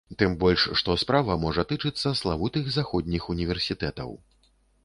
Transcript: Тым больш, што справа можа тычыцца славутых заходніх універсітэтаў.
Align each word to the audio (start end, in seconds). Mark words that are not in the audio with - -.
Тым 0.19 0.31
больш, 0.43 0.63
што 0.81 0.95
справа 1.01 1.35
можа 1.43 1.65
тычыцца 1.73 2.15
славутых 2.23 2.73
заходніх 2.79 3.31
універсітэтаў. 3.37 4.09